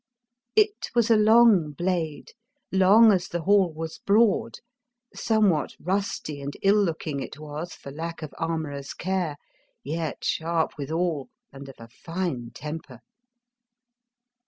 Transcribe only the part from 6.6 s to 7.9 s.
ill looking it was